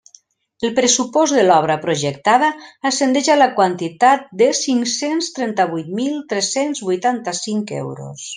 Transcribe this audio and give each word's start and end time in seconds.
El 0.67 0.71
pressupost 0.77 1.35
de 1.39 1.43
l'obra 1.43 1.75
projectada 1.83 2.49
ascendeix 2.91 3.29
a 3.33 3.35
la 3.43 3.49
quantitat 3.59 4.25
de 4.41 4.49
cinc-cents 4.61 5.29
trenta-vuit 5.37 5.93
mil 6.01 6.17
tres-cents 6.33 6.83
vuitanta-cinc 6.89 7.77
euros. 7.85 8.27